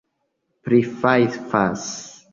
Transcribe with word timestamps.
prifajfas 0.69 1.85